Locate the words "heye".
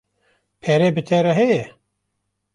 1.39-1.63